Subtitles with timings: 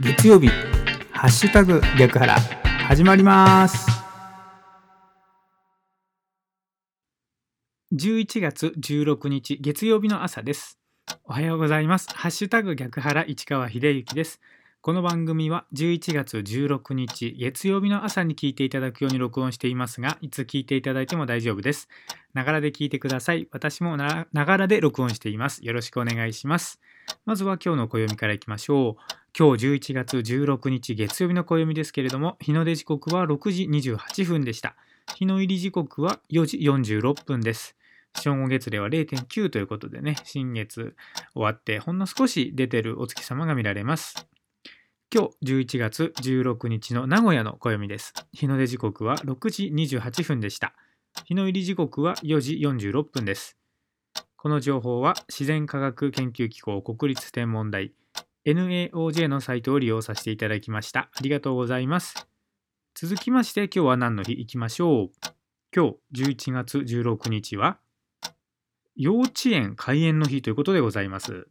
[0.00, 0.48] 月曜日
[1.12, 2.34] ハッシュタグ逆腹
[2.88, 3.86] 始まります。
[7.92, 10.80] 11月16日月曜日の朝です。
[11.22, 12.08] おはようございます。
[12.12, 14.40] ハッシュタグ逆腹市川秀幸です。
[14.80, 21.88] この番組は11月16日月曜日の朝に聞いていただくように録音していますがいつ聞いていただいても大丈夫です。
[22.32, 23.46] ながらで聞いてください。
[23.52, 25.64] 私もながらで録音しています。
[25.64, 26.80] よろしくお願いします。
[27.24, 29.23] まずは今日の暦からいきましょう。
[29.36, 34.76] 今日11月16日月曜日の暦ですけれども日の出時刻は6時28分でした
[35.16, 37.74] 日の入り時刻は4時46分です
[38.16, 40.94] 正午月齢は0.9ということでね新月
[41.34, 44.28] 終わってほんの少し出てるお月様が見られます
[45.12, 48.14] 今日11月16日の名古屋の暦です。
[48.32, 50.74] 日の出時刻は6時28分でした。
[51.24, 53.56] 日の入り時刻は4時46分です。
[54.36, 57.92] この情報は自然科学研究機構国立天文台
[58.46, 61.08] NAOJ のサイトを利用させていただきました。
[61.14, 62.28] ありがとうございます。
[62.94, 65.10] 続きまして今日は何の日いきましょう。
[65.74, 67.78] 今日11月16日は
[68.96, 71.48] 幼稚園開園の日ということでございます。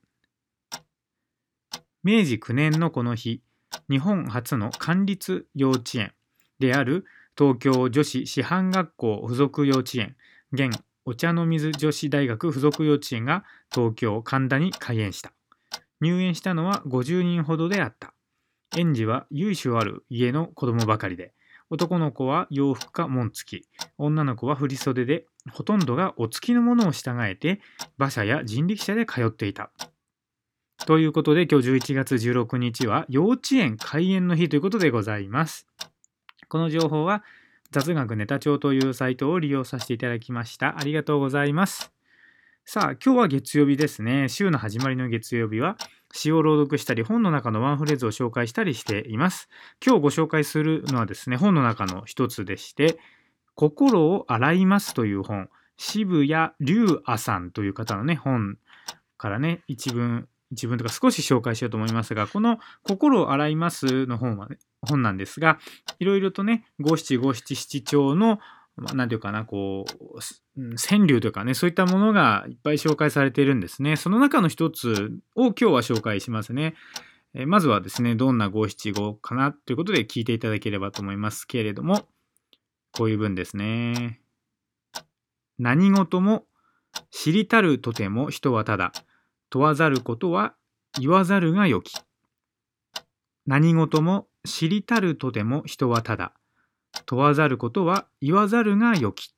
[2.04, 3.42] 明治9年のこの日、
[3.90, 6.14] 日本初の官立幼稚園
[6.60, 7.06] である
[7.38, 10.16] 東京女子師範学校附属幼稚園
[10.52, 10.70] 現
[11.06, 15.34] お茶の水女子大学附属幼稚園が東京神田に開園した
[16.04, 18.14] 入園したのは50人ほどであった
[18.76, 21.34] 園児は由緒ある家の子供ばかりで
[21.70, 27.62] 男の子は洋服か紋付き女の子は振袖でほとんどがお付きのものを従えて
[27.98, 29.72] 馬車や人力車で通っていた
[30.86, 35.66] ということで今日11月16日は幼稚園開園の日ということでございます。
[36.50, 37.24] この情報は
[37.72, 40.78] 雑学ネタ帳というサイトを利用させていただきました。
[40.78, 41.93] ありがとうございます。
[42.66, 44.30] さあ、今日は月曜日ですね。
[44.30, 45.76] 週の始まりの月曜日は
[46.14, 49.50] 詩を朗読したり本の中のワンフレーズを紹介したりしています。
[49.86, 52.98] 今日ご紹介するのはですね、本の中の一つでして、
[53.54, 58.58] 心を洗いますという本、渋谷龍亜さんという方のね、本
[59.18, 65.60] からね、一文一文とか少し紹介しようと思いますが、この心を洗いますの本は、ね、本なんですが、
[66.00, 68.40] いろいろとね、五七五七七調の、
[68.78, 70.20] 何て言うかな、こう、
[70.78, 73.96] 川柳というかね、そういったものがいっぱい紹介されているんですね。
[73.96, 76.74] その中の一つを今日は紹介しますね。
[77.36, 82.08] えまずはですね、どんな五七五かなということで聞いていただければと思いますけれども、
[82.92, 84.22] こういう文ですね。
[85.60, 86.46] 何事も
[87.12, 88.92] 知りたるとても人はただ、
[89.50, 90.56] 問わざることは
[91.00, 91.94] 言わざるがよき。
[93.46, 96.34] 何事も知りたるとでも人はただ。
[97.06, 99.34] 問わざることは言わざるがよき。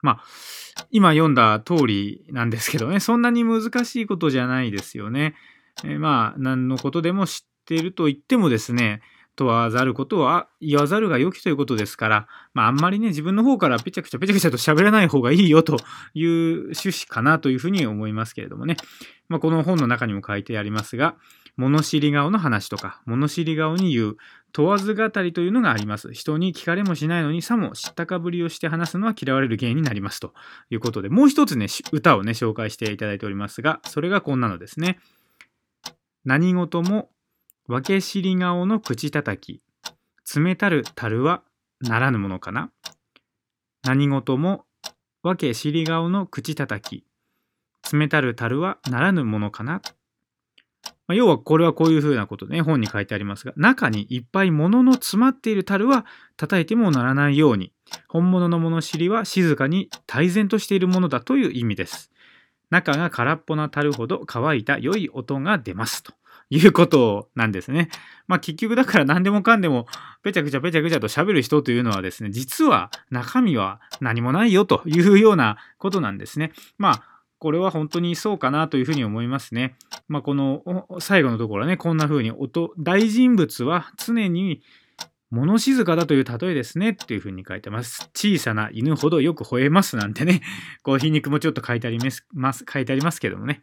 [0.00, 0.24] まあ、
[0.90, 5.34] 今読んだ通りなんですけどね、そんなに難しいことじゃないですよね。
[5.84, 9.02] え、まあ、何のことでも知っていると言ってもですね、
[9.38, 15.76] 問わざることは言わざるが良きということですから、まあ、あんまりね、自分の方からぺちゃくちゃぺちゃくちゃと喋らない方がいいよと
[16.14, 18.76] いう趣旨かなというふうに思いますけれどもね。
[19.28, 21.14] まあ、この本の中にも書いてありますが、
[21.58, 24.16] 物知り顔の話とか、物知り顔に言う
[24.52, 26.12] 問わず語りというのがあります。
[26.12, 30.34] 人に聞かれもしないのにさも知ったかぶりをして話すのは嫌われる原因になりますと
[30.70, 35.00] いうことで、もう一つね、歌をね、紹介していただいておりますが、それがこんなのですね。
[36.24, 37.10] 何事も
[37.66, 39.60] 分け知り顔の口叩き、
[40.38, 41.42] 冷たる樽は
[41.80, 42.70] ならぬものかな。
[43.82, 44.64] 何事も
[45.24, 47.04] 分け知り顔の口叩き、
[47.92, 49.82] 冷たる樽はならぬものかな。
[51.08, 56.04] まあ、要はこれはこういうふうなことね、本に書いてありますが、中にいっぱい物の詰まっている樽は
[56.36, 57.72] 叩いてもならないように、
[58.08, 62.12] 本物の物知りは静かに泰然としているものだという意味です。
[62.70, 66.12] 中が空っぽな樽ほど乾いた良い音が出ますと。
[66.50, 67.90] いうことなんですね。
[68.26, 69.86] まあ結局だから何でもかんでも
[70.22, 76.52] ぺちゃくちゃぺちゃくちゃと喋る人というのはですね、実は中身は何もないよというようなことなんですね。
[76.78, 79.76] まあこれは本当にそうかなというふうに思いますね。
[80.08, 84.62] まあこの最後のところはね、こんな風に音、大人物は常に
[85.30, 88.10] 物静かだという例えですねっていう風に書いてます。
[88.14, 90.42] 小さな犬ほどよく吠えますなんてね、
[90.82, 91.98] こう皮肉もちょっと書いてあり
[92.32, 93.62] ます、書いてありますけどもね。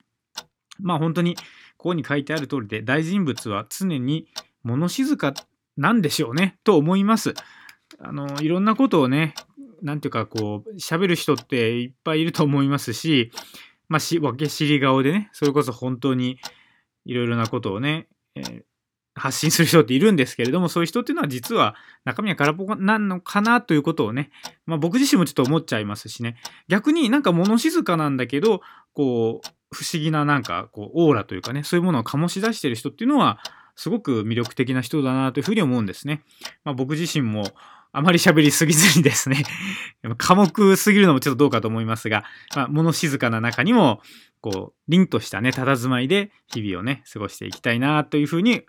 [0.80, 1.36] まあ本当に
[1.78, 4.28] ここに書いてある通りで大人物は常に
[4.64, 5.34] 物静か
[5.78, 7.34] なんでしょうねと思います。
[8.00, 9.36] あのいろんなことをね
[9.82, 13.32] 何ていうかこう喋る人っていっぱいいると思いますし、
[13.88, 16.38] まあ、し分け知り顔でねそれこそ本当に
[17.06, 18.64] いろいろなことをね、えー、
[19.16, 24.30] 発信する人っているんですけれどもそういう人っていうのは実は中身は空っぽなんのかなということをね、
[24.66, 26.38] まあ、僕自身もちょっと思っちゃいますしね
[26.68, 28.62] 逆になんか物静かなんだけど
[28.94, 33.40] こう不思議ななんかこうオーラというかねそういうものを醸し出してる人っていうのは
[33.76, 36.24] すごく魅力的な人だなというふうに思うんですね。
[36.64, 37.44] まあ、僕自身も
[37.98, 39.44] あまり喋りすぎずにですね
[40.18, 42.26] 寡黙すぎるのもちょっとどうかと思いますが、
[42.56, 44.02] まあ、物静かな中にも
[44.42, 48.64] こう凛としたね佇まいで日々をね過ごしていきたいなというふうに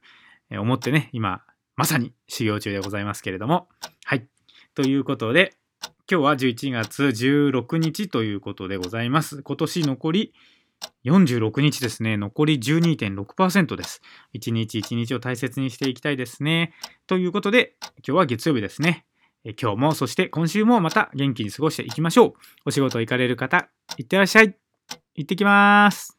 [0.50, 1.43] 思ってね今
[1.76, 3.69] まさに修行中でございますけれども
[4.05, 4.26] はい
[4.75, 5.55] ということで
[6.08, 9.43] 今日は11月16日ということでございます。
[9.43, 10.32] 今年残り
[11.05, 12.17] 46日ですね。
[12.17, 14.02] 残り12.6%です。
[14.32, 16.73] 一日一日を大切にしていきたいですね。
[17.06, 19.05] ということで、今日は月曜日ですね。
[19.60, 22.32] 今日も、そして今週もまた元気に過ごしていきましょう。
[22.66, 24.56] お仕事行かれる方、いってらっしゃい。
[25.14, 26.15] 行ってきます。